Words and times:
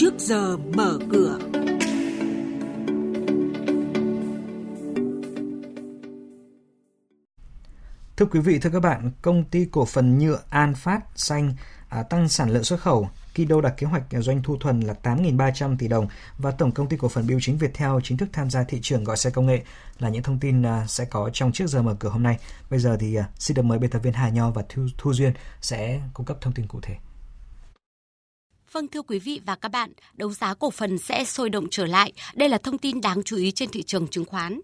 trước 0.00 0.14
giờ 0.18 0.56
mở 0.56 0.98
cửa. 1.12 1.38
Thưa 8.16 8.26
quý 8.26 8.40
vị, 8.40 8.58
thưa 8.58 8.70
các 8.70 8.80
bạn, 8.80 9.10
công 9.22 9.44
ty 9.44 9.66
cổ 9.70 9.84
phần 9.84 10.18
nhựa 10.18 10.38
An 10.48 10.74
Phát 10.74 11.00
Xanh 11.16 11.54
à, 11.88 12.02
tăng 12.02 12.28
sản 12.28 12.50
lượng 12.50 12.64
xuất 12.64 12.80
khẩu. 12.80 13.08
Kido 13.34 13.60
đặt 13.60 13.74
kế 13.76 13.86
hoạch 13.86 14.02
doanh 14.10 14.42
thu 14.42 14.56
thuần 14.56 14.80
là 14.80 14.94
8.300 15.02 15.76
tỷ 15.78 15.88
đồng 15.88 16.08
và 16.38 16.50
Tổng 16.50 16.72
công 16.72 16.88
ty 16.88 16.96
cổ 16.96 17.08
phần 17.08 17.26
Biêu 17.26 17.38
chính 17.42 17.58
Viettel 17.58 17.90
chính 18.02 18.18
thức 18.18 18.28
tham 18.32 18.50
gia 18.50 18.64
thị 18.64 18.78
trường 18.82 19.04
gọi 19.04 19.16
xe 19.16 19.30
công 19.30 19.46
nghệ 19.46 19.62
là 19.98 20.08
những 20.08 20.22
thông 20.22 20.38
tin 20.38 20.62
à, 20.62 20.84
sẽ 20.88 21.04
có 21.04 21.30
trong 21.32 21.52
trước 21.52 21.66
giờ 21.66 21.82
mở 21.82 21.96
cửa 22.00 22.08
hôm 22.08 22.22
nay. 22.22 22.38
Bây 22.70 22.80
giờ 22.80 22.96
thì 23.00 23.14
à, 23.14 23.28
xin 23.38 23.54
được 23.54 23.62
mời 23.62 23.78
biên 23.78 23.90
tập 23.90 23.98
viên 23.98 24.12
Hà 24.12 24.28
Nho 24.28 24.50
và 24.50 24.62
Thu, 24.68 24.86
Thu 24.98 25.12
Duyên 25.12 25.32
sẽ 25.60 26.00
cung 26.14 26.26
cấp 26.26 26.36
thông 26.40 26.52
tin 26.52 26.66
cụ 26.66 26.78
thể. 26.82 26.96
Vâng 28.72 28.88
thưa 28.88 29.02
quý 29.02 29.18
vị 29.18 29.40
và 29.46 29.54
các 29.54 29.68
bạn, 29.68 29.92
đấu 30.14 30.32
giá 30.32 30.54
cổ 30.54 30.70
phần 30.70 30.98
sẽ 30.98 31.24
sôi 31.24 31.50
động 31.50 31.66
trở 31.70 31.86
lại. 31.86 32.12
Đây 32.34 32.48
là 32.48 32.58
thông 32.58 32.78
tin 32.78 33.00
đáng 33.00 33.22
chú 33.22 33.36
ý 33.36 33.50
trên 33.50 33.68
thị 33.70 33.82
trường 33.82 34.08
chứng 34.08 34.24
khoán. 34.24 34.60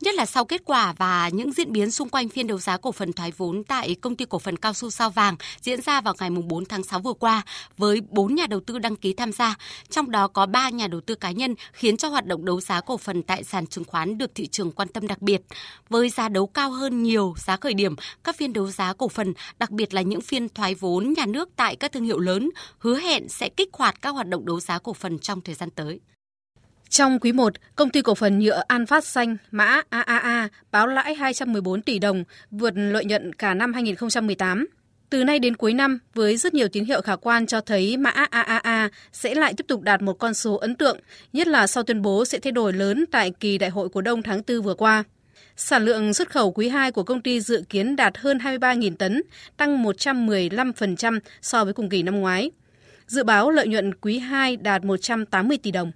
Nhất 0.00 0.14
là 0.14 0.26
sau 0.26 0.44
kết 0.44 0.62
quả 0.64 0.94
và 0.98 1.28
những 1.28 1.52
diễn 1.52 1.72
biến 1.72 1.90
xung 1.90 2.08
quanh 2.08 2.28
phiên 2.28 2.46
đấu 2.46 2.58
giá 2.58 2.76
cổ 2.76 2.92
phần 2.92 3.12
thoái 3.12 3.32
vốn 3.36 3.64
tại 3.64 3.96
công 4.00 4.16
ty 4.16 4.24
cổ 4.24 4.38
phần 4.38 4.56
cao 4.56 4.72
su 4.72 4.90
sao 4.90 5.10
vàng 5.10 5.36
diễn 5.60 5.80
ra 5.80 6.00
vào 6.00 6.14
ngày 6.20 6.30
4 6.30 6.64
tháng 6.64 6.82
6 6.82 7.00
vừa 7.00 7.12
qua 7.12 7.42
với 7.76 8.00
4 8.08 8.34
nhà 8.34 8.46
đầu 8.46 8.60
tư 8.60 8.78
đăng 8.78 8.96
ký 8.96 9.12
tham 9.12 9.32
gia, 9.32 9.54
trong 9.90 10.10
đó 10.10 10.28
có 10.28 10.46
3 10.46 10.68
nhà 10.68 10.86
đầu 10.86 11.00
tư 11.00 11.14
cá 11.14 11.30
nhân 11.30 11.54
khiến 11.72 11.96
cho 11.96 12.08
hoạt 12.08 12.26
động 12.26 12.44
đấu 12.44 12.60
giá 12.60 12.80
cổ 12.80 12.96
phần 12.96 13.22
tại 13.22 13.44
sàn 13.44 13.66
chứng 13.66 13.84
khoán 13.84 14.18
được 14.18 14.34
thị 14.34 14.46
trường 14.46 14.72
quan 14.72 14.88
tâm 14.88 15.06
đặc 15.06 15.22
biệt. 15.22 15.42
Với 15.88 16.10
giá 16.10 16.28
đấu 16.28 16.46
cao 16.46 16.70
hơn 16.70 17.02
nhiều 17.02 17.34
giá 17.36 17.56
khởi 17.56 17.74
điểm, 17.74 17.94
các 18.24 18.36
phiên 18.36 18.52
đấu 18.52 18.70
giá 18.70 18.92
cổ 18.92 19.08
phần, 19.08 19.34
đặc 19.58 19.70
biệt 19.70 19.94
là 19.94 20.02
những 20.02 20.20
phiên 20.20 20.48
thoái 20.48 20.74
vốn 20.74 21.12
nhà 21.16 21.26
nước 21.26 21.48
tại 21.56 21.76
các 21.76 21.92
thương 21.92 22.04
hiệu 22.04 22.18
lớn, 22.18 22.50
hứa 22.78 22.98
hẹn 22.98 23.28
sẽ 23.28 23.48
kích 23.48 23.68
hoạt 23.72 24.02
các 24.02 24.10
hoạt 24.10 24.28
động 24.28 24.46
đấu 24.46 24.60
giá 24.60 24.78
cổ 24.78 24.92
phần 24.92 25.18
trong 25.18 25.40
thời 25.40 25.54
gian 25.54 25.70
tới. 25.70 26.00
Trong 26.88 27.18
quý 27.18 27.32
1, 27.32 27.52
công 27.76 27.90
ty 27.90 28.02
cổ 28.02 28.14
phần 28.14 28.38
nhựa 28.38 28.62
An 28.68 28.86
Phát 28.86 29.04
Xanh 29.04 29.36
mã 29.50 29.82
AAA 29.90 30.48
báo 30.72 30.86
lãi 30.86 31.14
214 31.14 31.82
tỷ 31.82 31.98
đồng, 31.98 32.24
vượt 32.50 32.72
lợi 32.76 33.04
nhuận 33.04 33.32
cả 33.32 33.54
năm 33.54 33.72
2018. 33.72 34.66
Từ 35.10 35.24
nay 35.24 35.38
đến 35.38 35.56
cuối 35.56 35.74
năm, 35.74 35.98
với 36.14 36.36
rất 36.36 36.54
nhiều 36.54 36.68
tín 36.68 36.84
hiệu 36.84 37.02
khả 37.02 37.16
quan 37.16 37.46
cho 37.46 37.60
thấy 37.60 37.96
mã 37.96 38.10
AAA 38.10 38.88
sẽ 39.12 39.34
lại 39.34 39.54
tiếp 39.56 39.64
tục 39.68 39.82
đạt 39.82 40.02
một 40.02 40.12
con 40.12 40.34
số 40.34 40.54
ấn 40.54 40.76
tượng, 40.76 41.00
nhất 41.32 41.48
là 41.48 41.66
sau 41.66 41.82
tuyên 41.82 42.02
bố 42.02 42.24
sẽ 42.24 42.38
thay 42.38 42.52
đổi 42.52 42.72
lớn 42.72 43.04
tại 43.10 43.30
kỳ 43.40 43.58
đại 43.58 43.70
hội 43.70 43.88
cổ 43.88 44.00
đông 44.00 44.22
tháng 44.22 44.42
4 44.48 44.62
vừa 44.62 44.74
qua. 44.74 45.04
Sản 45.56 45.84
lượng 45.84 46.14
xuất 46.14 46.30
khẩu 46.30 46.52
quý 46.52 46.68
2 46.68 46.92
của 46.92 47.02
công 47.02 47.22
ty 47.22 47.40
dự 47.40 47.64
kiến 47.68 47.96
đạt 47.96 48.18
hơn 48.18 48.38
23.000 48.38 48.96
tấn, 48.96 49.22
tăng 49.56 49.84
115% 49.84 51.18
so 51.42 51.64
với 51.64 51.74
cùng 51.74 51.88
kỳ 51.88 52.02
năm 52.02 52.20
ngoái. 52.20 52.50
Dự 53.06 53.24
báo 53.24 53.50
lợi 53.50 53.68
nhuận 53.68 53.94
quý 53.94 54.18
2 54.18 54.56
đạt 54.56 54.84
180 54.84 55.58
tỷ 55.58 55.70
đồng 55.70 55.92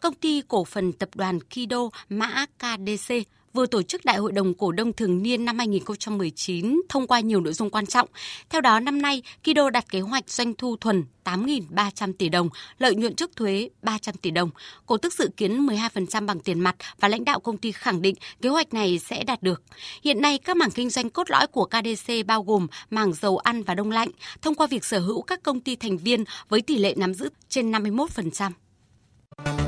công 0.00 0.14
ty 0.14 0.42
cổ 0.48 0.64
phần 0.64 0.92
tập 0.92 1.08
đoàn 1.14 1.38
Kido 1.40 1.88
mã 2.08 2.46
KDC 2.58 3.14
vừa 3.52 3.66
tổ 3.66 3.82
chức 3.82 4.04
Đại 4.04 4.16
hội 4.16 4.32
đồng 4.32 4.54
cổ 4.54 4.72
đông 4.72 4.92
thường 4.92 5.22
niên 5.22 5.44
năm 5.44 5.58
2019 5.58 6.80
thông 6.88 7.06
qua 7.06 7.20
nhiều 7.20 7.40
nội 7.40 7.52
dung 7.52 7.70
quan 7.70 7.86
trọng. 7.86 8.08
Theo 8.50 8.60
đó, 8.60 8.80
năm 8.80 9.02
nay, 9.02 9.22
Kido 9.44 9.70
đặt 9.70 9.84
kế 9.88 10.00
hoạch 10.00 10.30
doanh 10.30 10.54
thu 10.54 10.76
thuần 10.76 11.04
8.300 11.24 12.12
tỷ 12.18 12.28
đồng, 12.28 12.48
lợi 12.78 12.94
nhuận 12.94 13.14
trước 13.14 13.36
thuế 13.36 13.68
300 13.82 14.14
tỷ 14.14 14.30
đồng. 14.30 14.50
Cổ 14.86 14.96
tức 14.96 15.12
dự 15.12 15.28
kiến 15.36 15.66
12% 15.66 16.26
bằng 16.26 16.40
tiền 16.40 16.60
mặt 16.60 16.76
và 17.00 17.08
lãnh 17.08 17.24
đạo 17.24 17.40
công 17.40 17.58
ty 17.58 17.72
khẳng 17.72 18.02
định 18.02 18.14
kế 18.42 18.48
hoạch 18.48 18.74
này 18.74 18.98
sẽ 18.98 19.24
đạt 19.24 19.42
được. 19.42 19.62
Hiện 20.02 20.22
nay, 20.22 20.38
các 20.38 20.56
mảng 20.56 20.70
kinh 20.70 20.90
doanh 20.90 21.10
cốt 21.10 21.30
lõi 21.30 21.46
của 21.46 21.64
KDC 21.64 22.12
bao 22.26 22.42
gồm 22.42 22.66
mảng 22.90 23.12
dầu 23.12 23.38
ăn 23.38 23.62
và 23.62 23.74
đông 23.74 23.90
lạnh, 23.90 24.10
thông 24.42 24.54
qua 24.54 24.66
việc 24.66 24.84
sở 24.84 24.98
hữu 24.98 25.22
các 25.22 25.42
công 25.42 25.60
ty 25.60 25.76
thành 25.76 25.98
viên 25.98 26.24
với 26.48 26.62
tỷ 26.62 26.78
lệ 26.78 26.94
nắm 26.96 27.14
giữ 27.14 27.28
trên 27.48 27.72
51%. 27.72 29.67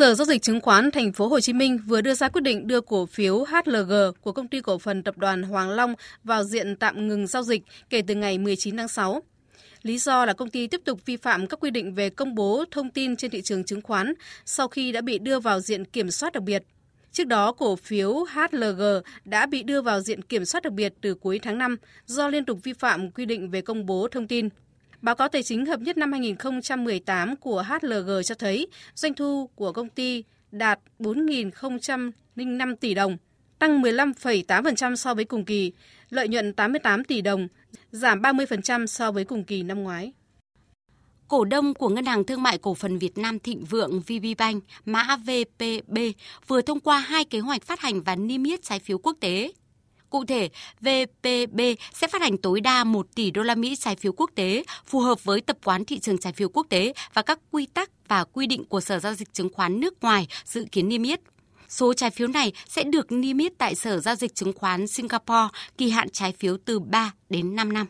Sở 0.00 0.14
giao 0.14 0.24
dịch 0.24 0.42
chứng 0.42 0.60
khoán 0.60 0.90
Thành 0.90 1.12
phố 1.12 1.28
Hồ 1.28 1.40
Chí 1.40 1.52
Minh 1.52 1.78
vừa 1.86 2.00
đưa 2.00 2.14
ra 2.14 2.28
quyết 2.28 2.40
định 2.42 2.66
đưa 2.66 2.80
cổ 2.80 3.06
phiếu 3.06 3.44
HLG 3.44 3.92
của 4.20 4.32
công 4.32 4.48
ty 4.48 4.60
cổ 4.60 4.78
phần 4.78 5.02
tập 5.02 5.18
đoàn 5.18 5.42
Hoàng 5.42 5.70
Long 5.70 5.94
vào 6.24 6.44
diện 6.44 6.76
tạm 6.76 7.08
ngừng 7.08 7.26
giao 7.26 7.42
dịch 7.42 7.62
kể 7.90 8.02
từ 8.06 8.14
ngày 8.14 8.38
19 8.38 8.76
tháng 8.76 8.88
6. 8.88 9.22
Lý 9.82 9.98
do 9.98 10.26
là 10.26 10.32
công 10.32 10.50
ty 10.50 10.66
tiếp 10.66 10.80
tục 10.84 11.00
vi 11.06 11.16
phạm 11.16 11.46
các 11.46 11.60
quy 11.60 11.70
định 11.70 11.94
về 11.94 12.10
công 12.10 12.34
bố 12.34 12.64
thông 12.70 12.90
tin 12.90 13.16
trên 13.16 13.30
thị 13.30 13.42
trường 13.42 13.64
chứng 13.64 13.82
khoán 13.82 14.14
sau 14.44 14.68
khi 14.68 14.92
đã 14.92 15.00
bị 15.00 15.18
đưa 15.18 15.40
vào 15.40 15.60
diện 15.60 15.84
kiểm 15.84 16.10
soát 16.10 16.32
đặc 16.32 16.42
biệt. 16.42 16.62
Trước 17.12 17.26
đó, 17.26 17.52
cổ 17.52 17.76
phiếu 17.76 18.24
HLG 18.24 18.82
đã 19.24 19.46
bị 19.46 19.62
đưa 19.62 19.82
vào 19.82 20.00
diện 20.00 20.22
kiểm 20.22 20.44
soát 20.44 20.62
đặc 20.62 20.72
biệt 20.72 20.94
từ 21.00 21.14
cuối 21.14 21.38
tháng 21.42 21.58
5 21.58 21.76
do 22.06 22.28
liên 22.28 22.44
tục 22.44 22.58
vi 22.62 22.72
phạm 22.72 23.10
quy 23.10 23.24
định 23.24 23.50
về 23.50 23.60
công 23.60 23.86
bố 23.86 24.08
thông 24.08 24.28
tin. 24.28 24.48
Báo 25.02 25.14
cáo 25.14 25.28
tài 25.28 25.42
chính 25.42 25.66
hợp 25.66 25.80
nhất 25.80 25.96
năm 25.96 26.12
2018 26.12 27.36
của 27.36 27.62
HLG 27.62 28.10
cho 28.24 28.34
thấy 28.34 28.66
doanh 28.94 29.14
thu 29.14 29.50
của 29.54 29.72
công 29.72 29.88
ty 29.88 30.24
đạt 30.52 30.80
4.005 30.98 32.76
tỷ 32.76 32.94
đồng, 32.94 33.16
tăng 33.58 33.82
15,8% 33.82 34.94
so 34.94 35.14
với 35.14 35.24
cùng 35.24 35.44
kỳ, 35.44 35.72
lợi 36.10 36.28
nhuận 36.28 36.52
88 36.52 37.04
tỷ 37.04 37.20
đồng, 37.20 37.48
giảm 37.90 38.22
30% 38.22 38.86
so 38.86 39.12
với 39.12 39.24
cùng 39.24 39.44
kỳ 39.44 39.62
năm 39.62 39.82
ngoái. 39.82 40.12
Cổ 41.28 41.44
đông 41.44 41.74
của 41.74 41.88
Ngân 41.88 42.06
hàng 42.06 42.24
Thương 42.24 42.42
mại 42.42 42.58
Cổ 42.58 42.74
phần 42.74 42.98
Việt 42.98 43.18
Nam 43.18 43.38
Thịnh 43.38 43.64
Vượng 43.64 44.00
VPBank 44.00 44.64
mã 44.84 45.16
VPB 45.16 45.98
vừa 46.46 46.62
thông 46.62 46.80
qua 46.80 46.98
hai 46.98 47.24
kế 47.24 47.38
hoạch 47.40 47.62
phát 47.62 47.80
hành 47.80 48.02
và 48.02 48.16
niêm 48.16 48.44
yết 48.44 48.62
trái 48.62 48.80
phiếu 48.80 48.98
quốc 48.98 49.16
tế 49.20 49.52
Cụ 50.10 50.24
thể, 50.24 50.48
VPB 50.80 51.60
sẽ 51.94 52.08
phát 52.08 52.22
hành 52.22 52.36
tối 52.36 52.60
đa 52.60 52.84
1 52.84 53.06
tỷ 53.14 53.30
đô 53.30 53.42
la 53.42 53.54
Mỹ 53.54 53.76
trái 53.76 53.96
phiếu 53.96 54.12
quốc 54.12 54.30
tế 54.34 54.64
phù 54.86 55.00
hợp 55.00 55.24
với 55.24 55.40
tập 55.40 55.56
quán 55.64 55.84
thị 55.84 55.98
trường 55.98 56.18
trái 56.18 56.32
phiếu 56.32 56.48
quốc 56.48 56.66
tế 56.68 56.92
và 57.14 57.22
các 57.22 57.38
quy 57.50 57.66
tắc 57.66 57.90
và 58.08 58.24
quy 58.24 58.46
định 58.46 58.64
của 58.64 58.80
Sở 58.80 58.98
giao 58.98 59.14
dịch 59.14 59.32
chứng 59.32 59.48
khoán 59.52 59.80
nước 59.80 60.02
ngoài 60.02 60.26
dự 60.44 60.64
kiến 60.72 60.88
niêm 60.88 61.02
yết. 61.02 61.20
Số 61.68 61.94
trái 61.94 62.10
phiếu 62.10 62.28
này 62.28 62.52
sẽ 62.68 62.82
được 62.82 63.12
niêm 63.12 63.38
yết 63.38 63.52
tại 63.58 63.74
Sở 63.74 63.98
giao 63.98 64.14
dịch 64.14 64.34
chứng 64.34 64.52
khoán 64.52 64.86
Singapore 64.86 65.48
kỳ 65.78 65.90
hạn 65.90 66.10
trái 66.10 66.32
phiếu 66.38 66.56
từ 66.64 66.80
3 66.80 67.12
đến 67.28 67.56
5 67.56 67.72
năm. 67.72 67.86